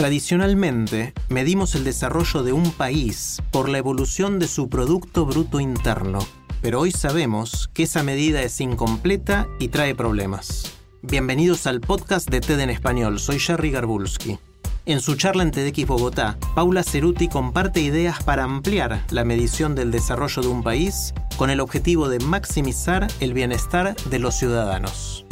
Tradicionalmente, 0.00 1.12
medimos 1.28 1.74
el 1.74 1.84
desarrollo 1.84 2.42
de 2.42 2.54
un 2.54 2.70
país 2.70 3.42
por 3.50 3.68
la 3.68 3.76
evolución 3.76 4.38
de 4.38 4.48
su 4.48 4.70
Producto 4.70 5.26
Bruto 5.26 5.60
Interno, 5.60 6.20
pero 6.62 6.80
hoy 6.80 6.90
sabemos 6.90 7.68
que 7.74 7.82
esa 7.82 8.02
medida 8.02 8.40
es 8.40 8.62
incompleta 8.62 9.46
y 9.58 9.68
trae 9.68 9.94
problemas. 9.94 10.72
Bienvenidos 11.02 11.66
al 11.66 11.82
podcast 11.82 12.30
de 12.30 12.40
TED 12.40 12.60
en 12.60 12.70
Español, 12.70 13.18
soy 13.18 13.38
Jerry 13.38 13.72
Garbulski. 13.72 14.38
En 14.86 15.02
su 15.02 15.16
charla 15.16 15.42
en 15.42 15.50
TEDx 15.50 15.86
Bogotá, 15.86 16.38
Paula 16.54 16.82
Ceruti 16.82 17.28
comparte 17.28 17.82
ideas 17.82 18.22
para 18.22 18.44
ampliar 18.44 19.04
la 19.10 19.24
medición 19.24 19.74
del 19.74 19.90
desarrollo 19.90 20.40
de 20.40 20.48
un 20.48 20.62
país 20.62 21.12
con 21.36 21.50
el 21.50 21.60
objetivo 21.60 22.08
de 22.08 22.20
maximizar 22.20 23.06
el 23.20 23.34
bienestar 23.34 23.94
de 24.06 24.18
los 24.18 24.34
ciudadanos. 24.34 25.26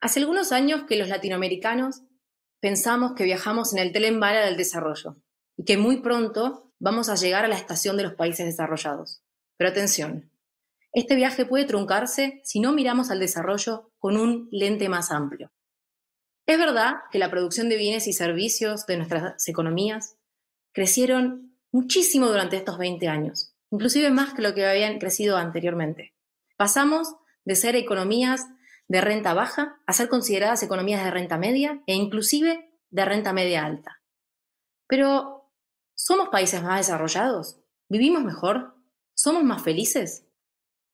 Hace 0.00 0.20
algunos 0.20 0.52
años 0.52 0.84
que 0.88 0.96
los 0.96 1.08
latinoamericanos 1.08 2.02
pensamos 2.60 3.12
que 3.14 3.24
viajamos 3.24 3.72
en 3.72 3.80
el 3.80 3.92
tren 3.92 4.18
del 4.20 4.56
desarrollo 4.56 5.16
y 5.56 5.64
que 5.64 5.76
muy 5.76 6.00
pronto 6.00 6.72
vamos 6.78 7.08
a 7.08 7.16
llegar 7.16 7.44
a 7.44 7.48
la 7.48 7.56
estación 7.56 7.96
de 7.96 8.04
los 8.04 8.14
países 8.14 8.46
desarrollados. 8.46 9.22
Pero 9.58 9.70
atención, 9.70 10.30
este 10.92 11.14
viaje 11.16 11.44
puede 11.44 11.66
truncarse 11.66 12.40
si 12.44 12.60
no 12.60 12.72
miramos 12.72 13.10
al 13.10 13.20
desarrollo 13.20 13.92
con 13.98 14.16
un 14.16 14.48
lente 14.50 14.88
más 14.88 15.10
amplio. 15.10 15.52
Es 16.46 16.58
verdad 16.58 16.94
que 17.12 17.18
la 17.18 17.30
producción 17.30 17.68
de 17.68 17.76
bienes 17.76 18.08
y 18.08 18.12
servicios 18.12 18.86
de 18.86 18.96
nuestras 18.96 19.46
economías 19.48 20.16
crecieron 20.72 21.54
muchísimo 21.70 22.26
durante 22.26 22.56
estos 22.56 22.78
20 22.78 23.06
años, 23.06 23.54
inclusive 23.70 24.10
más 24.10 24.32
que 24.32 24.42
lo 24.42 24.54
que 24.54 24.66
habían 24.66 24.98
crecido 24.98 25.36
anteriormente. 25.36 26.14
Pasamos 26.56 27.14
de 27.44 27.54
ser 27.54 27.76
economías 27.76 28.46
de 28.90 29.00
renta 29.00 29.34
baja 29.34 29.80
a 29.86 29.92
ser 29.92 30.08
consideradas 30.08 30.64
economías 30.64 31.04
de 31.04 31.12
renta 31.12 31.38
media 31.38 31.80
e 31.86 31.94
inclusive 31.94 32.74
de 32.90 33.04
renta 33.04 33.32
media 33.32 33.64
alta. 33.64 34.02
Pero, 34.88 35.48
¿somos 35.94 36.28
países 36.30 36.60
más 36.60 36.78
desarrollados? 36.78 37.60
¿Vivimos 37.88 38.24
mejor? 38.24 38.74
¿Somos 39.14 39.44
más 39.44 39.62
felices? 39.62 40.26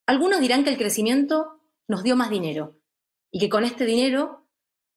Algunos 0.04 0.40
dirán 0.40 0.62
que 0.62 0.68
el 0.68 0.76
crecimiento 0.76 1.62
nos 1.88 2.02
dio 2.02 2.16
más 2.16 2.28
dinero 2.28 2.78
y 3.30 3.40
que 3.40 3.48
con 3.48 3.64
este 3.64 3.86
dinero 3.86 4.46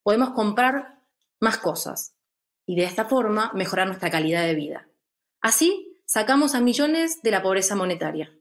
podemos 0.03 0.31
comprar 0.31 1.01
más 1.39 1.57
cosas 1.57 2.17
y 2.65 2.75
de 2.75 2.83
esta 2.83 3.05
forma 3.05 3.53
mejorar 3.53 3.87
nuestra 3.87 4.11
calidad 4.11 4.43
de 4.43 4.55
vida. 4.55 4.89
Así, 5.39 6.01
sacamos 6.05 6.53
a 6.53 6.59
millones 6.59 7.21
de 7.21 7.31
la 7.31 7.41
pobreza 7.41 7.77
monetaria. 7.77 8.37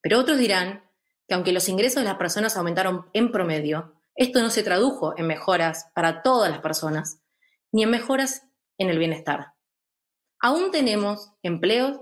Pero 0.00 0.20
otros 0.20 0.38
dirán 0.38 0.90
que 1.26 1.34
aunque 1.34 1.52
los 1.52 1.68
ingresos 1.68 2.02
de 2.02 2.08
las 2.08 2.18
personas 2.18 2.56
aumentaron 2.56 3.06
en 3.12 3.32
promedio, 3.32 3.94
esto 4.14 4.40
no 4.40 4.50
se 4.50 4.62
tradujo 4.62 5.14
en 5.18 5.26
mejoras 5.26 5.90
para 5.94 6.22
todas 6.22 6.50
las 6.50 6.60
personas, 6.60 7.20
ni 7.72 7.82
en 7.82 7.90
mejoras 7.90 8.46
en 8.78 8.90
el 8.90 8.98
bienestar. 8.98 9.54
Aún 10.40 10.70
tenemos 10.70 11.32
empleos, 11.42 12.00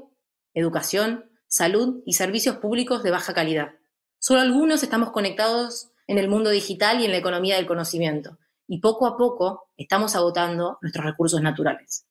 educación, 0.54 1.30
salud 1.46 2.02
y 2.04 2.14
servicios 2.14 2.56
públicos 2.56 3.02
de 3.02 3.10
baja 3.10 3.34
calidad. 3.34 3.74
Solo 4.18 4.40
algunos 4.40 4.82
estamos 4.82 5.10
conectados 5.12 5.92
en 6.06 6.18
el 6.18 6.28
mundo 6.28 6.50
digital 6.50 7.00
y 7.00 7.04
en 7.04 7.12
la 7.12 7.18
economía 7.18 7.56
del 7.56 7.66
conocimiento, 7.66 8.38
y 8.66 8.80
poco 8.80 9.06
a 9.06 9.16
poco 9.16 9.70
estamos 9.76 10.14
agotando 10.16 10.78
nuestros 10.82 11.04
recursos 11.04 11.40
naturales. 11.40 12.06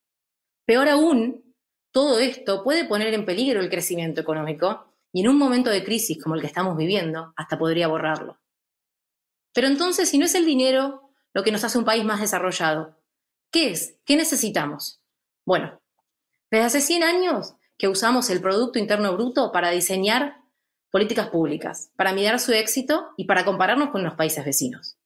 Peor 0.66 0.90
aún, 0.90 1.56
todo 1.92 2.20
esto 2.20 2.64
puede 2.64 2.86
poner 2.86 3.14
en 3.14 3.26
peligro 3.26 3.60
el 3.60 3.70
crecimiento 3.70 4.22
económico 4.22 4.91
y 5.14 5.22
en 5.22 5.30
un 5.30 5.38
momento 5.38 5.70
de 5.70 5.84
crisis 5.84 6.22
como 6.22 6.36
el 6.36 6.42
que 6.42 6.48
estamos 6.48 6.78
viviendo, 6.78 7.34
hasta 7.36 7.58
podría 7.58 7.88
borrarlo. 7.88 8.40
Pero 9.54 9.68
entonces, 9.68 10.10
si 10.10 10.18
no 10.18 10.26
es 10.26 10.36
el 10.36 10.46
dinero 10.46 11.14
lo 11.34 11.44
que 11.44 11.52
nos 11.52 11.64
hace 11.64 11.78
un 11.78 11.86
país 11.86 12.04
más 12.04 12.22
desarrollado, 12.22 12.98
¿qué 13.52 13.72
es? 13.72 13.98
¿Qué 14.06 14.16
necesitamos? 14.16 15.02
Bueno, 15.46 15.82
desde 16.50 16.66
hace 16.66 16.82
100 16.82 17.04
años 17.04 17.56
que 17.78 17.88
usamos 17.88 18.30
el 18.30 18.42
Producto 18.42 18.80
Interno 18.80 19.14
Bruto 19.14 19.52
para 19.52 19.72
diseñar 19.72 20.42
políticas 20.92 21.30
públicas, 21.30 21.92
para 21.96 22.14
mirar 22.14 22.40
su 22.40 22.52
éxito 22.52 23.10
y 23.18 23.26
para 23.26 23.46
compararnos 23.46 23.90
con 23.90 24.04
los 24.04 24.14
países 24.16 24.46
vecinos. 24.46 24.98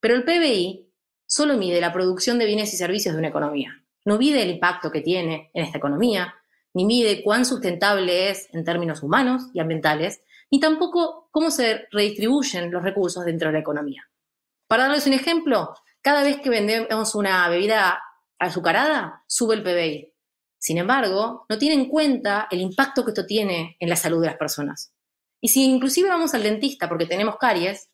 Pero 0.00 0.14
el 0.14 0.24
PBI 0.24 0.88
solo 1.26 1.56
mide 1.56 1.80
la 1.80 1.92
producción 1.92 2.38
de 2.38 2.46
bienes 2.46 2.72
y 2.72 2.76
servicios 2.76 3.14
de 3.14 3.18
una 3.18 3.28
economía. 3.28 3.84
No 4.04 4.18
mide 4.18 4.42
el 4.42 4.50
impacto 4.50 4.90
que 4.90 5.00
tiene 5.00 5.50
en 5.54 5.64
esta 5.64 5.78
economía, 5.78 6.34
ni 6.74 6.84
mide 6.84 7.22
cuán 7.22 7.46
sustentable 7.46 8.30
es 8.30 8.48
en 8.52 8.64
términos 8.64 9.02
humanos 9.02 9.44
y 9.54 9.60
ambientales, 9.60 10.22
ni 10.50 10.60
tampoco 10.60 11.28
cómo 11.30 11.50
se 11.50 11.86
redistribuyen 11.90 12.70
los 12.70 12.82
recursos 12.82 13.24
dentro 13.24 13.48
de 13.48 13.54
la 13.54 13.60
economía. 13.60 14.02
Para 14.66 14.84
darles 14.84 15.06
un 15.06 15.12
ejemplo, 15.12 15.74
cada 16.02 16.22
vez 16.22 16.40
que 16.40 16.50
vendemos 16.50 17.14
una 17.14 17.48
bebida 17.48 18.02
azucarada, 18.38 19.24
sube 19.26 19.54
el 19.54 19.62
PBI. 19.62 20.12
Sin 20.58 20.78
embargo, 20.78 21.46
no 21.48 21.58
tiene 21.58 21.74
en 21.74 21.88
cuenta 21.88 22.48
el 22.50 22.60
impacto 22.60 23.04
que 23.04 23.10
esto 23.10 23.26
tiene 23.26 23.76
en 23.78 23.88
la 23.88 23.96
salud 23.96 24.20
de 24.20 24.28
las 24.28 24.36
personas. 24.36 24.92
Y 25.40 25.48
si 25.48 25.64
inclusive 25.64 26.08
vamos 26.08 26.34
al 26.34 26.42
dentista 26.42 26.88
porque 26.88 27.06
tenemos 27.06 27.36
caries, 27.36 27.90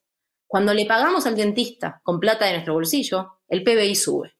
cuando 0.46 0.72
le 0.72 0.86
pagamos 0.86 1.26
al 1.26 1.36
dentista 1.36 2.00
con 2.02 2.18
plata 2.18 2.46
de 2.46 2.52
nuestro 2.52 2.74
bolsillo, 2.74 3.40
el 3.48 3.62
PBI 3.62 3.94
sube. 3.94 4.34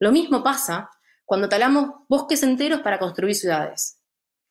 Lo 0.00 0.12
mismo 0.12 0.42
pasa 0.42 0.90
cuando 1.28 1.50
talamos 1.50 1.90
bosques 2.08 2.42
enteros 2.42 2.80
para 2.80 2.98
construir 2.98 3.34
ciudades. 3.34 4.00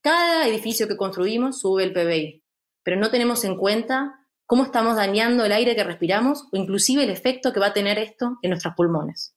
Cada 0.03 0.47
edificio 0.47 0.87
que 0.87 0.95
construimos 0.95 1.59
sube 1.59 1.83
el 1.83 1.91
PBI, 1.91 2.43
pero 2.83 2.97
no 2.97 3.09
tenemos 3.09 3.43
en 3.45 3.57
cuenta 3.57 4.27
cómo 4.45 4.63
estamos 4.63 4.95
dañando 4.95 5.43
el 5.43 5.53
aire 5.53 5.75
que 5.75 5.83
respiramos 5.83 6.43
o 6.51 6.55
inclusive 6.55 7.03
el 7.03 7.09
efecto 7.09 7.51
que 7.51 7.59
va 7.59 7.67
a 7.67 7.73
tener 7.73 7.97
esto 7.97 8.37
en 8.43 8.51
nuestros 8.51 8.75
pulmones. 8.75 9.35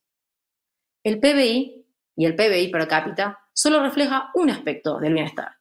El 1.03 1.19
PBI 1.19 1.87
y 2.15 2.27
el 2.27 2.37
PBI 2.37 2.69
per 2.69 2.87
cápita 2.87 3.39
solo 3.55 3.83
refleja 3.83 4.31
un 4.35 4.51
aspecto 4.51 4.99
del 4.99 5.15
bienestar, 5.15 5.53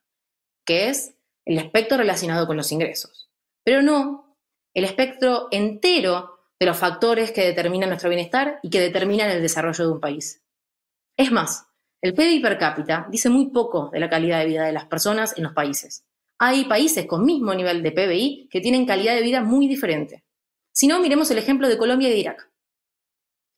que 0.66 0.90
es 0.90 1.16
el 1.46 1.58
aspecto 1.58 1.96
relacionado 1.96 2.46
con 2.46 2.58
los 2.58 2.70
ingresos, 2.72 3.30
pero 3.64 3.80
no 3.80 4.36
el 4.74 4.84
espectro 4.84 5.48
entero 5.50 6.40
de 6.60 6.66
los 6.66 6.76
factores 6.76 7.32
que 7.32 7.46
determinan 7.46 7.88
nuestro 7.88 8.10
bienestar 8.10 8.60
y 8.62 8.68
que 8.68 8.80
determinan 8.80 9.30
el 9.30 9.40
desarrollo 9.40 9.86
de 9.86 9.92
un 9.92 10.00
país. 10.00 10.44
Es 11.16 11.32
más, 11.32 11.69
el 12.02 12.14
PIB 12.14 12.42
per 12.42 12.58
cápita 12.58 13.06
dice 13.10 13.28
muy 13.28 13.50
poco 13.50 13.90
de 13.92 14.00
la 14.00 14.08
calidad 14.08 14.38
de 14.40 14.46
vida 14.46 14.64
de 14.64 14.72
las 14.72 14.86
personas 14.86 15.36
en 15.36 15.44
los 15.44 15.52
países. 15.52 16.04
Hay 16.38 16.64
países 16.64 17.06
con 17.06 17.24
mismo 17.24 17.52
nivel 17.54 17.82
de 17.82 17.92
PBI 17.92 18.48
que 18.50 18.60
tienen 18.60 18.86
calidad 18.86 19.14
de 19.14 19.22
vida 19.22 19.42
muy 19.42 19.68
diferente. 19.68 20.24
Si 20.72 20.86
no, 20.86 21.00
miremos 21.00 21.30
el 21.30 21.38
ejemplo 21.38 21.68
de 21.68 21.76
Colombia 21.76 22.08
y 22.08 22.12
de 22.12 22.18
Irak. 22.18 22.50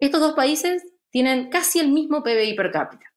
Estos 0.01 0.21
dos 0.21 0.33
países 0.33 0.85
tienen 1.11 1.49
casi 1.51 1.79
el 1.79 1.93
mismo 1.93 2.25
PBI 2.25 2.55
per 2.55 2.73
cápita. 2.73 3.13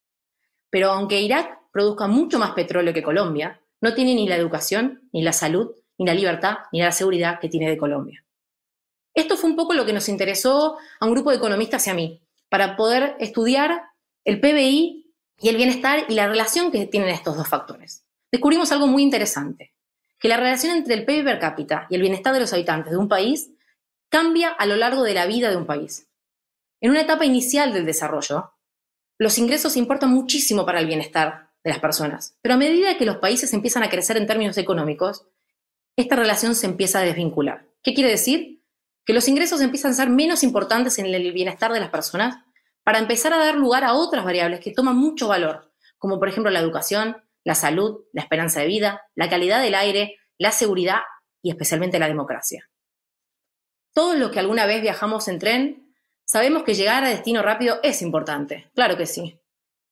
Pero 0.70 0.92
aunque 0.92 1.22
Irak 1.22 1.62
produzca 1.72 2.06
mucho 2.06 2.38
más 2.38 2.52
petróleo 2.52 2.94
que 2.94 3.02
Colombia, 3.02 3.60
no 3.82 3.96
tiene 3.96 4.14
ni 4.14 4.28
la 4.28 4.36
educación, 4.36 5.10
ni 5.12 5.24
la 5.24 5.34
salud, 5.34 5.72
ni 5.98 6.06
la 6.06 6.14
libertad, 6.14 6.58
ni 6.72 6.82
la 6.82 6.92
seguridad 6.92 7.40
que 7.40 7.50
tiene 7.50 7.70
de 7.70 7.78
Colombia. 7.78 8.24
Esto 9.16 9.38
fue 9.38 9.50
un 9.50 9.56
poco 9.56 9.74
lo 9.74 9.86
que 9.86 9.94
nos 9.94 10.10
interesó 10.10 10.78
a 11.00 11.06
un 11.06 11.14
grupo 11.14 11.32
de 11.32 11.38
economistas 11.38 11.88
y 11.88 11.90
a 11.90 11.94
mí, 11.94 12.22
para 12.50 12.76
poder 12.76 13.16
estudiar 13.20 13.82
el 14.26 14.40
PBI 14.40 15.05
y 15.40 15.50
el 15.50 15.58
bienestar 15.58 16.06
y 16.08 16.14
la 16.14 16.28
relación 16.28 16.72
que 16.72 16.86
tienen 16.88 17.10
estos 17.10 17.36
dos 17.38 17.48
factores. 17.48 18.06
Descubrimos 18.32 18.72
algo 18.72 18.88
muy 18.88 19.04
interesante, 19.04 19.74
que 20.20 20.28
la 20.28 20.38
relación 20.38 20.78
entre 20.78 20.94
el 20.96 21.06
PIB 21.06 21.24
per 21.24 21.40
cápita 21.40 21.88
y 21.90 21.96
el 21.96 22.02
bienestar 22.02 22.34
de 22.34 22.40
los 22.40 22.54
habitantes 22.54 22.92
de 22.92 22.98
un 22.98 23.08
país 23.08 23.52
cambia 24.10 24.50
a 24.50 24.66
lo 24.66 24.76
largo 24.76 25.04
de 25.04 25.14
la 25.14 25.26
vida 25.26 25.50
de 25.50 25.58
un 25.58 25.66
país. 25.66 26.08
En 26.82 26.92
una 26.92 27.02
etapa 27.02 27.26
inicial 27.26 27.74
del 27.74 27.86
desarrollo, 27.86 28.54
los 29.18 29.38
ingresos 29.38 29.78
importan 29.78 30.12
muchísimo 30.12 30.66
para 30.66 30.80
el 30.80 30.88
bienestar 30.88 31.52
de 31.64 31.70
las 31.70 31.80
personas, 31.80 32.38
pero 32.42 32.56
a 32.56 32.58
medida 32.58 32.98
que 32.98 33.06
los 33.06 33.18
países 33.18 33.54
empiezan 33.54 33.84
a 33.84 33.90
crecer 33.90 34.18
en 34.18 34.28
términos 34.28 34.58
económicos, 34.58 35.26
esta 35.96 36.16
relación 36.16 36.56
se 36.56 36.68
empieza 36.68 37.00
a 37.00 37.04
desvincular. 37.04 37.66
¿Qué 37.82 37.94
quiere 37.94 38.10
decir? 38.10 38.62
Que 39.06 39.14
los 39.14 39.28
ingresos 39.28 39.62
empiezan 39.62 39.92
a 39.92 39.96
ser 39.96 40.10
menos 40.10 40.44
importantes 40.44 41.00
en 41.00 41.06
el 41.06 41.32
bienestar 41.32 41.72
de 41.72 41.80
las 41.80 41.90
personas 41.90 42.45
para 42.86 43.00
empezar 43.00 43.34
a 43.34 43.38
dar 43.38 43.56
lugar 43.56 43.84
a 43.84 43.96
otras 43.96 44.24
variables 44.24 44.60
que 44.60 44.72
toman 44.72 44.96
mucho 44.96 45.28
valor, 45.28 45.74
como 45.98 46.20
por 46.20 46.30
ejemplo 46.30 46.52
la 46.52 46.60
educación, 46.60 47.18
la 47.44 47.56
salud, 47.56 48.06
la 48.14 48.22
esperanza 48.22 48.62
de 48.62 48.68
vida, 48.68 49.02
la 49.16 49.28
calidad 49.28 49.62
del 49.62 49.74
aire, 49.74 50.18
la 50.38 50.52
seguridad 50.52 51.00
y 51.42 51.50
especialmente 51.50 51.98
la 51.98 52.08
democracia. 52.08 52.70
Todos 53.92 54.18
los 54.18 54.30
que 54.30 54.40
alguna 54.40 54.68
vez 54.68 54.84
viajamos 54.84 55.28
en 55.28 55.40
tren 55.40 55.96
sabemos 56.26 56.62
que 56.62 56.76
llegar 56.76 57.04
a 57.04 57.10
destino 57.10 57.42
rápido 57.42 57.80
es 57.82 58.04
importante, 58.04 58.70
claro 58.76 58.98
que 58.98 59.08
sí, 59.08 59.40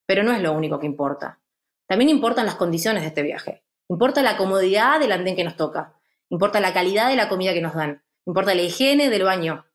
pero 0.05 0.23
no 0.23 0.31
es 0.31 0.41
lo 0.41 0.53
único 0.53 0.79
que 0.79 0.85
importa. 0.85 1.39
También 1.87 2.09
importan 2.09 2.45
las 2.45 2.55
condiciones 2.55 3.01
de 3.01 3.07
este 3.07 3.23
viaje. 3.23 3.63
Importa 3.89 4.21
la 4.21 4.37
comodidad 4.37 4.99
del 4.99 5.11
andén 5.11 5.35
que 5.35 5.43
nos 5.43 5.57
toca. 5.57 5.99
Importa 6.29 6.59
la 6.59 6.73
calidad 6.73 7.09
de 7.09 7.15
la 7.15 7.27
comida 7.27 7.53
que 7.53 7.61
nos 7.61 7.73
dan. 7.73 8.03
Importa 8.25 8.53
la 8.53 8.61
higiene 8.61 9.09
del 9.09 9.23
baño. 9.23 9.65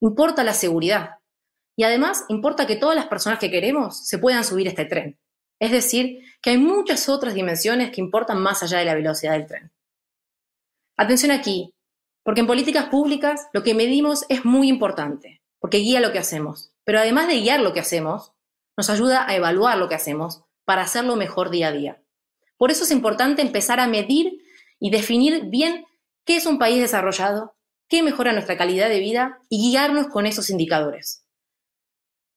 Importa 0.00 0.44
la 0.44 0.52
seguridad. 0.52 1.17
Y 1.78 1.84
además 1.84 2.24
importa 2.28 2.66
que 2.66 2.74
todas 2.74 2.96
las 2.96 3.06
personas 3.06 3.38
que 3.38 3.52
queremos 3.52 4.04
se 4.04 4.18
puedan 4.18 4.42
subir 4.42 4.66
este 4.66 4.84
tren. 4.84 5.16
Es 5.60 5.70
decir, 5.70 6.24
que 6.42 6.50
hay 6.50 6.58
muchas 6.58 7.08
otras 7.08 7.34
dimensiones 7.34 7.92
que 7.92 8.00
importan 8.00 8.40
más 8.40 8.64
allá 8.64 8.78
de 8.78 8.84
la 8.84 8.96
velocidad 8.96 9.34
del 9.34 9.46
tren. 9.46 9.70
Atención 10.96 11.30
aquí, 11.30 11.72
porque 12.24 12.40
en 12.40 12.48
políticas 12.48 12.86
públicas 12.86 13.46
lo 13.52 13.62
que 13.62 13.74
medimos 13.74 14.24
es 14.28 14.44
muy 14.44 14.68
importante, 14.68 15.40
porque 15.60 15.78
guía 15.78 16.00
lo 16.00 16.10
que 16.10 16.18
hacemos. 16.18 16.72
Pero 16.82 16.98
además 16.98 17.28
de 17.28 17.38
guiar 17.38 17.60
lo 17.60 17.72
que 17.72 17.78
hacemos, 17.78 18.32
nos 18.76 18.90
ayuda 18.90 19.24
a 19.28 19.36
evaluar 19.36 19.78
lo 19.78 19.88
que 19.88 19.94
hacemos 19.94 20.42
para 20.64 20.82
hacerlo 20.82 21.14
mejor 21.14 21.48
día 21.50 21.68
a 21.68 21.72
día. 21.72 22.02
Por 22.56 22.72
eso 22.72 22.82
es 22.82 22.90
importante 22.90 23.40
empezar 23.40 23.78
a 23.78 23.86
medir 23.86 24.42
y 24.80 24.90
definir 24.90 25.44
bien 25.44 25.86
qué 26.24 26.38
es 26.38 26.46
un 26.46 26.58
país 26.58 26.80
desarrollado, 26.80 27.54
qué 27.88 28.02
mejora 28.02 28.32
nuestra 28.32 28.58
calidad 28.58 28.88
de 28.88 28.98
vida 28.98 29.38
y 29.48 29.70
guiarnos 29.70 30.08
con 30.08 30.26
esos 30.26 30.50
indicadores. 30.50 31.24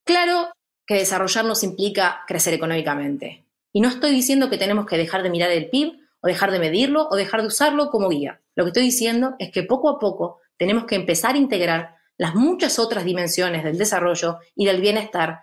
Claro 0.04 0.52
que 0.86 0.96
desarrollarnos 0.96 1.64
implica 1.64 2.24
crecer 2.28 2.54
económicamente. 2.54 3.46
Y 3.72 3.82
no 3.82 3.90
estoy 3.90 4.12
diciendo 4.12 4.50
que 4.50 4.58
tenemos 4.58 4.86
que 4.86 4.98
dejar 4.98 5.24
de 5.24 5.30
mirar 5.30 5.52
el 5.52 5.70
PIB 5.70 6.00
o 6.22 6.28
dejar 6.28 6.52
de 6.52 6.60
medirlo 6.60 7.08
o 7.10 7.16
dejar 7.16 7.42
de 7.42 7.48
usarlo 7.48 7.90
como 7.90 8.10
guía. 8.10 8.42
Lo 8.56 8.64
que 8.64 8.70
estoy 8.70 8.84
diciendo 8.84 9.36
es 9.40 9.52
que 9.52 9.64
poco 9.64 9.90
a 9.90 10.00
poco 10.00 10.40
tenemos 10.58 10.86
que 10.86 10.96
empezar 10.96 11.36
a 11.36 11.40
integrar 11.40 11.96
las 12.18 12.36
muchas 12.36 12.78
otras 12.78 13.06
dimensiones 13.06 13.64
del 13.64 13.78
desarrollo 13.78 14.40
y 14.56 14.66
del 14.66 14.82
bienestar 14.82 15.42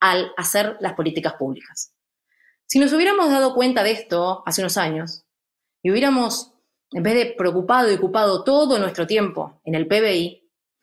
al 0.00 0.32
hacer 0.36 0.76
las 0.80 0.94
políticas 0.94 1.34
públicas. 1.34 1.94
Si 2.66 2.78
nos 2.78 2.92
hubiéramos 2.92 3.30
dado 3.30 3.54
cuenta 3.54 3.82
de 3.82 3.92
esto 3.92 4.42
hace 4.46 4.62
unos 4.62 4.76
años 4.76 5.24
y 5.82 5.90
hubiéramos, 5.90 6.52
en 6.92 7.02
vez 7.02 7.14
de 7.14 7.26
preocupado 7.26 7.90
y 7.90 7.94
ocupado 7.94 8.44
todo 8.44 8.78
nuestro 8.78 9.06
tiempo 9.06 9.60
en 9.64 9.74
el 9.74 9.86
PBI, 9.86 10.39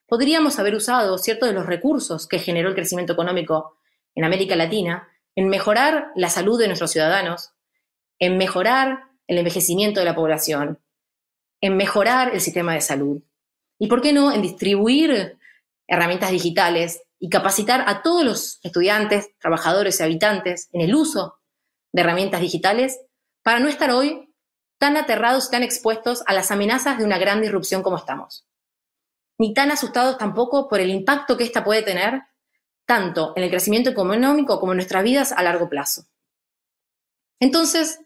podríamos 0.07 0.57
haber 0.57 0.75
usado 0.75 1.17
ciertos 1.17 1.49
de 1.49 1.53
los 1.53 1.65
recursos 1.65 2.27
que 2.27 2.39
generó 2.39 2.69
el 2.69 2.75
crecimiento 2.75 3.13
económico 3.13 3.77
en 4.15 4.23
América 4.23 4.55
Latina 4.55 5.07
en 5.35 5.49
mejorar 5.49 6.11
la 6.15 6.29
salud 6.29 6.59
de 6.59 6.67
nuestros 6.67 6.91
ciudadanos, 6.91 7.51
en 8.17 8.37
mejorar 8.37 9.03
el 9.27 9.37
envejecimiento 9.37 9.99
de 9.99 10.05
la 10.05 10.15
población, 10.15 10.79
en 11.61 11.77
mejorar 11.77 12.33
el 12.33 12.41
sistema 12.41 12.73
de 12.73 12.81
salud 12.81 13.21
y, 13.77 13.87
¿por 13.87 14.01
qué 14.01 14.13
no?, 14.13 14.31
en 14.31 14.41
distribuir 14.41 15.37
herramientas 15.87 16.31
digitales 16.31 17.03
y 17.19 17.29
capacitar 17.29 17.83
a 17.87 18.01
todos 18.01 18.23
los 18.23 18.59
estudiantes, 18.63 19.29
trabajadores 19.39 19.99
y 19.99 20.03
habitantes 20.03 20.69
en 20.71 20.81
el 20.81 20.95
uso 20.95 21.37
de 21.91 22.01
herramientas 22.01 22.41
digitales 22.41 22.99
para 23.43 23.59
no 23.59 23.67
estar 23.67 23.91
hoy 23.91 24.33
tan 24.79 24.97
aterrados, 24.97 25.49
tan 25.49 25.63
expuestos 25.63 26.23
a 26.27 26.33
las 26.33 26.51
amenazas 26.51 26.97
de 26.97 27.03
una 27.03 27.17
gran 27.17 27.41
disrupción 27.41 27.83
como 27.83 27.97
estamos. 27.97 28.46
Ni 29.37 29.53
tan 29.53 29.71
asustados 29.71 30.17
tampoco 30.17 30.67
por 30.67 30.79
el 30.79 30.89
impacto 30.89 31.37
que 31.37 31.43
ésta 31.43 31.63
puede 31.63 31.83
tener 31.83 32.21
tanto 32.85 33.33
en 33.35 33.43
el 33.43 33.49
crecimiento 33.49 33.89
económico 33.89 34.59
como 34.59 34.71
en 34.71 34.77
nuestras 34.77 35.03
vidas 35.03 35.31
a 35.31 35.43
largo 35.43 35.69
plazo. 35.69 36.05
Entonces, 37.39 37.99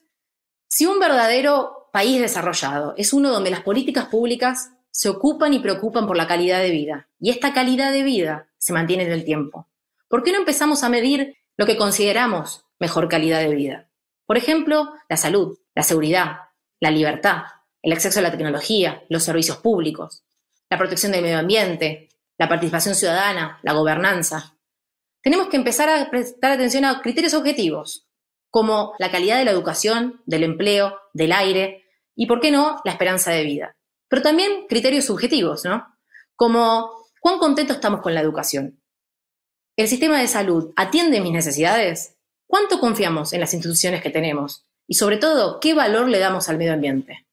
si 0.68 0.86
un 0.86 1.00
verdadero 1.00 1.89
país 1.94 2.19
desarrollado 2.19 2.94
es 2.98 3.13
uno 3.13 3.30
donde 3.30 3.51
las 3.51 3.62
políticas 3.62 4.06
públicas 4.07 4.72
se 4.89 5.10
ocupan 5.10 5.54
y 5.54 5.60
preocupan 5.60 6.07
por 6.07 6.18
la 6.18 6.28
calidad 6.28 6.60
de 6.60 6.72
vida, 6.72 7.10
y 7.19 7.30
esta 7.30 7.54
calidad 7.54 7.94
de 7.94 8.04
vida 8.04 8.50
se 8.57 8.74
mantiene 8.74 9.04
en 9.04 9.12
el 9.12 9.24
tiempo, 9.24 9.68
¿por 10.10 10.24
qué 10.24 10.31
no 10.31 10.39
empezamos 10.39 10.84
a 10.84 10.89
medir 10.89 11.38
lo 11.56 11.66
que 11.66 11.77
consideramos 11.77 12.66
mejor 12.80 13.07
calidad 13.07 13.39
de 13.39 13.56
vida? 13.56 13.89
Por 14.25 14.38
ejemplo, 14.38 14.94
la 15.07 15.18
salud, 15.18 15.57
la 15.75 15.84
seguridad, 15.84 16.38
la 16.80 16.92
libertad, 16.92 17.44
el 17.81 17.94
acceso 17.94 18.19
a 18.19 18.24
la 18.24 18.31
tecnología, 18.31 19.04
los 19.10 19.24
servicios 19.24 19.57
públicos, 19.57 20.24
la 20.71 20.77
protección 20.77 21.12
del 21.12 21.21
medio 21.21 21.38
ambiente, 21.38 22.07
la 22.38 22.47
participación 22.47 22.95
ciudadana, 22.95 23.59
la 23.62 23.73
gobernanza, 23.73 24.57
tenemos 25.21 25.50
que 25.50 25.57
empezar 25.57 25.89
a 25.89 26.09
prestar 26.09 26.53
atención 26.53 26.85
a 26.85 27.01
criterios 27.01 27.33
objetivos, 27.33 28.07
como 28.50 28.94
la 28.97 29.12
calidad 29.12 29.38
de 29.38 29.44
la 29.44 29.51
educación, 29.51 30.21
del 30.25 30.44
empleo, 30.44 30.97
del 31.13 31.33
aire 31.33 31.83
y, 32.15 32.25
¿por 32.25 32.39
qué 32.39 32.51
no?, 32.51 32.79
la 32.85 32.94
esperanza 32.94 33.31
de 33.31 33.44
vida. 33.44 33.75
Pero 34.07 34.21
también 34.21 34.65
criterios 34.68 35.06
subjetivos, 35.06 35.65
¿no? 35.65 35.85
Como 36.38 36.89
cuán 37.19 37.38
contentos 37.38 37.75
estamos 37.75 38.01
con 38.01 38.13
la 38.13 38.21
educación. 38.21 38.81
¿El 39.75 39.89
sistema 39.89 40.19
de 40.19 40.27
salud 40.27 40.71
atiende 40.77 41.19
mis 41.19 41.33
necesidades? 41.33 42.15
¿Cuánto 42.47 42.79
confiamos 42.79 43.33
en 43.33 43.41
las 43.41 43.53
instituciones 43.53 44.01
que 44.01 44.09
tenemos? 44.09 44.65
Y 44.88 44.95
sobre 44.95 45.17
todo, 45.17 45.59
¿qué 45.59 45.74
valor 45.74 46.07
le 46.07 46.19
damos 46.19 46.47
al 46.47 46.57
medio 46.57 46.74
ambiente? 46.74 47.27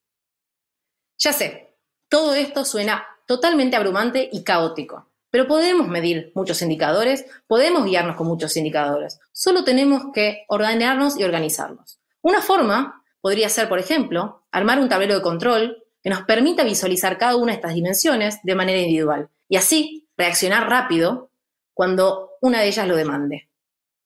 Ya 1.18 1.32
sé, 1.32 1.76
todo 2.08 2.34
esto 2.34 2.64
suena 2.64 3.06
totalmente 3.28 3.76
abrumante 3.76 4.28
y 4.32 4.42
caótico. 4.42 5.10
Pero 5.30 5.46
podemos 5.46 5.86
medir 5.86 6.32
muchos 6.34 6.62
indicadores, 6.62 7.26
podemos 7.46 7.84
guiarnos 7.84 8.16
con 8.16 8.26
muchos 8.26 8.56
indicadores. 8.56 9.20
Solo 9.32 9.64
tenemos 9.64 10.04
que 10.14 10.46
ordenarnos 10.48 11.20
y 11.20 11.24
organizarnos. 11.24 12.00
Una 12.22 12.40
forma 12.40 13.04
podría 13.20 13.50
ser, 13.50 13.68
por 13.68 13.78
ejemplo, 13.78 14.46
armar 14.50 14.80
un 14.80 14.88
tablero 14.88 15.14
de 15.14 15.22
control 15.22 15.84
que 16.02 16.08
nos 16.08 16.22
permita 16.22 16.64
visualizar 16.64 17.18
cada 17.18 17.36
una 17.36 17.52
de 17.52 17.56
estas 17.56 17.74
dimensiones 17.74 18.38
de 18.42 18.54
manera 18.54 18.80
individual 18.80 19.28
y 19.46 19.56
así 19.56 20.08
reaccionar 20.16 20.70
rápido 20.70 21.30
cuando 21.74 22.30
una 22.40 22.60
de 22.60 22.68
ellas 22.68 22.88
lo 22.88 22.96
demande. 22.96 23.50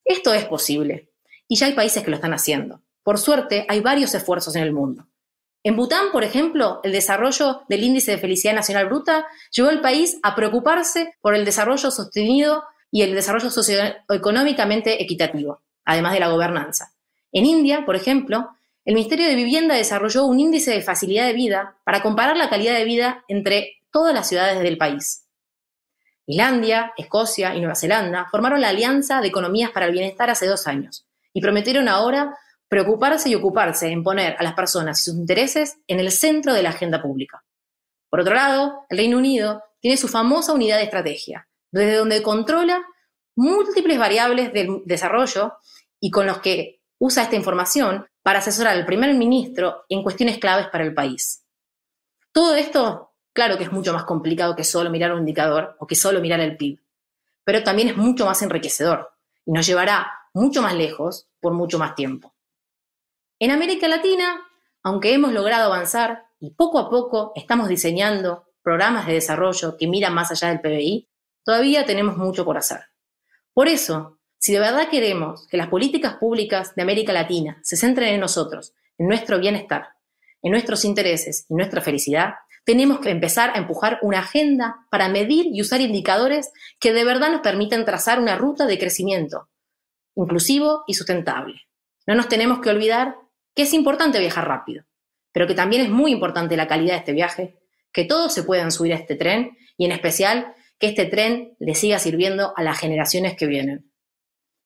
Esto 0.05 0.35
es 0.35 0.45
posible 0.47 1.13
y 1.47 1.55
ya 1.55 1.67
hay 1.67 1.75
países 1.75 2.03
que 2.03 2.11
lo 2.11 2.17
están 2.17 2.35
haciendo. 2.35 2.83
Por 3.05 3.19
suerte, 3.19 3.67
hay 3.69 3.81
varios 3.81 4.15
esfuerzos 4.17 4.57
en 4.57 4.65
el 4.65 4.73
mundo. 4.73 5.07
En 5.65 5.77
Bután, 5.77 6.11
por 6.11 6.25
ejemplo, 6.25 6.81
el 6.83 6.93
desarrollo 6.93 7.63
del 7.69 7.85
índice 7.85 8.13
de 8.13 8.19
felicidad 8.19 8.55
nacional 8.55 8.87
bruta 8.87 9.27
llevó 9.51 9.69
al 9.69 9.81
país 9.81 10.19
a 10.23 10.35
preocuparse 10.35 11.15
por 11.21 11.37
el 11.37 11.45
desarrollo 11.45 11.91
sostenido 11.91 12.65
y 12.91 13.03
el 13.03 13.15
desarrollo 13.15 13.51
socioeconómicamente 13.51 15.03
equitativo, 15.03 15.63
además 15.85 16.15
de 16.15 16.21
la 16.21 16.29
gobernanza. 16.29 16.93
En 17.31 17.47
India, 17.47 17.85
por 17.87 17.95
ejemplo, 17.95 18.51
el 18.85 18.95
Ministerio 18.95 19.27
de 19.27 19.37
Vivienda 19.37 19.77
desarrolló 19.77 20.25
un 20.25 20.41
índice 20.41 20.73
de 20.73 20.83
facilidad 20.83 21.27
de 21.27 21.33
vida 21.33 21.77
para 21.85 22.03
comparar 22.03 22.37
la 22.37 22.51
calidad 22.51 22.75
de 22.75 22.85
vida 22.85 23.25
entre 23.29 23.77
todas 23.93 24.13
las 24.13 24.29
ciudades 24.29 24.61
del 24.61 24.77
país. 24.77 25.27
Islandia, 26.27 26.93
Escocia 26.97 27.55
y 27.55 27.61
Nueva 27.61 27.77
Zelanda 27.77 28.27
formaron 28.31 28.61
la 28.61 28.71
Alianza 28.71 29.21
de 29.21 29.29
Economías 29.29 29.71
para 29.71 29.87
el 29.87 29.93
Bienestar 29.93 30.31
hace 30.31 30.47
dos 30.47 30.67
años 30.67 31.07
y 31.33 31.41
prometieron 31.41 31.89
ahora 31.89 32.37
preocuparse 32.73 33.29
y 33.29 33.35
ocuparse 33.35 33.89
en 33.89 34.03
poner 34.03 34.35
a 34.39 34.43
las 34.43 34.55
personas 34.55 34.99
y 34.99 35.05
sus 35.05 35.15
intereses 35.17 35.77
en 35.89 36.01
el 36.01 36.11
centro 36.11 36.55
de 36.55 36.63
la 36.63 36.71
agenda 36.71 37.03
pública. 37.03 37.45
Por 38.09 38.21
otro 38.21 38.33
lado, 38.33 38.87
el 38.89 38.97
Reino 38.97 39.19
Unido 39.19 39.63
tiene 39.79 39.99
su 39.99 40.09
famosa 40.09 40.55
unidad 40.55 40.79
de 40.79 40.85
estrategia, 40.85 41.47
desde 41.71 41.97
donde 41.97 42.23
controla 42.23 42.83
múltiples 43.37 43.99
variables 43.99 44.55
del 44.55 44.81
desarrollo 44.87 45.53
y 46.01 46.11
con 46.11 46.27
los 46.27 46.39
que 46.39 46.81
usa 46.99 47.25
esta 47.25 47.37
información 47.37 48.07
para 48.23 48.39
asesorar 48.39 48.75
al 48.75 48.87
primer 48.87 49.13
ministro 49.17 49.85
en 49.91 50.03
cuestiones 50.03 50.39
claves 50.39 50.69
para 50.69 50.85
el 50.85 50.95
país. 50.95 51.45
Todo 52.33 52.55
esto, 52.55 53.13
claro 53.35 53.59
que 53.59 53.65
es 53.65 53.73
mucho 53.73 53.93
más 53.93 54.05
complicado 54.05 54.57
que 54.57 54.65
solo 54.65 54.89
mirar 54.89 55.13
un 55.13 55.19
indicador 55.19 55.77
o 55.79 55.87
que 55.87 55.95
solo 55.95 56.23
mirar 56.23 56.41
el 56.41 56.57
PIB, 56.57 56.81
pero 57.45 57.63
también 57.63 57.89
es 57.89 57.99
mucho 57.99 58.25
más 58.25 58.41
enriquecedor 58.41 59.11
y 59.45 59.53
nos 59.53 59.67
llevará 59.67 60.11
mucho 60.33 60.63
más 60.63 60.75
lejos 60.75 61.29
por 61.39 61.53
mucho 61.53 61.79
más 61.79 61.95
tiempo. 61.95 62.32
En 63.43 63.51
América 63.51 63.89
Latina, 63.89 64.41
aunque 64.85 65.13
hemos 65.13 65.33
logrado 65.33 65.65
avanzar 65.65 66.27
y 66.39 66.53
poco 66.53 66.79
a 66.79 66.89
poco 66.89 67.33
estamos 67.35 67.67
diseñando 67.67 68.45
programas 68.63 69.05
de 69.05 69.15
desarrollo 69.15 69.77
que 69.77 69.89
miran 69.89 70.15
más 70.15 70.31
allá 70.31 70.51
del 70.51 70.61
PBI, 70.61 71.09
todavía 71.43 71.85
tenemos 71.85 72.17
mucho 72.17 72.45
por 72.45 72.57
hacer. 72.57 72.83
Por 73.53 73.67
eso, 73.67 74.21
si 74.39 74.53
de 74.53 74.61
verdad 74.61 74.89
queremos 74.89 75.49
que 75.49 75.57
las 75.57 75.67
políticas 75.67 76.19
públicas 76.19 76.77
de 76.77 76.83
América 76.83 77.13
Latina 77.13 77.59
se 77.65 77.77
centren 77.77 78.15
en 78.15 78.21
nosotros, 78.21 78.75
en 78.97 79.09
nuestro 79.09 79.41
bienestar, 79.41 79.89
en 80.41 80.53
nuestros 80.53 80.85
intereses 80.85 81.45
y 81.49 81.55
nuestra 81.55 81.81
felicidad, 81.81 82.35
tenemos 82.65 83.01
que 83.01 83.11
empezar 83.11 83.51
a 83.57 83.59
empujar 83.59 83.99
una 84.03 84.21
agenda 84.21 84.87
para 84.89 85.09
medir 85.09 85.49
y 85.53 85.63
usar 85.63 85.81
indicadores 85.81 86.53
que 86.79 86.93
de 86.93 87.03
verdad 87.03 87.33
nos 87.33 87.41
permitan 87.41 87.85
trazar 87.85 88.21
una 88.21 88.37
ruta 88.37 88.67
de 88.67 88.79
crecimiento 88.79 89.49
inclusivo 90.15 90.85
y 90.87 90.95
sustentable. 90.95 91.63
No 92.07 92.15
nos 92.15 92.29
tenemos 92.29 92.61
que 92.61 92.71
olvidar 92.71 93.17
que 93.55 93.63
es 93.63 93.75
importante 93.75 94.19
viajar 94.19 94.47
rápido, 94.47 94.85
pero 95.33 95.47
que 95.47 95.55
también 95.55 95.83
es 95.83 95.91
muy 95.91 96.13
importante 96.13 96.57
la 96.57 96.69
calidad 96.69 96.95
de 96.95 96.99
este 96.99 97.13
viaje, 97.13 97.59
que 97.93 98.05
todos 98.05 98.33
se 98.33 98.43
puedan 98.43 98.73
subir 98.73 98.93
a 98.93 98.97
este 98.97 99.17
tren 99.17 99.57
y 99.77 99.85
en 99.85 99.93
especial 99.93 100.55
que 100.79 100.89
este 100.89 101.07
tren 101.07 101.55
le 101.59 101.75
siga 101.75 101.99
sirviendo 101.99 102.53
a 102.57 102.63
las 102.63 102.79
generaciones 102.79 103.37
que 103.37 103.47
vienen. 103.47 103.93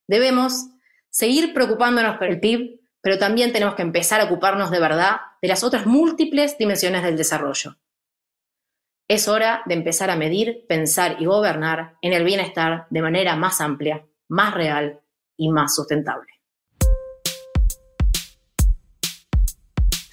Debemos 0.07 0.67
seguir 1.09 1.53
preocupándonos 1.53 2.17
por 2.17 2.27
el 2.27 2.39
PIB, 2.39 2.79
pero 3.01 3.17
también 3.17 3.53
tenemos 3.53 3.75
que 3.75 3.81
empezar 3.81 4.21
a 4.21 4.25
ocuparnos 4.25 4.71
de 4.71 4.79
verdad 4.79 5.17
de 5.41 5.47
las 5.47 5.63
otras 5.63 5.85
múltiples 5.85 6.57
dimensiones 6.57 7.03
del 7.03 7.17
desarrollo. 7.17 7.77
Es 9.07 9.27
hora 9.27 9.61
de 9.65 9.75
empezar 9.75 10.09
a 10.09 10.17
medir, 10.17 10.65
pensar 10.67 11.17
y 11.19 11.25
gobernar 11.25 11.97
en 12.01 12.13
el 12.13 12.25
bienestar 12.25 12.87
de 12.89 13.01
manera 13.01 13.35
más 13.35 13.61
amplia, 13.61 14.05
más 14.27 14.53
real 14.53 15.01
y 15.37 15.49
más 15.49 15.75
sustentable. 15.75 16.36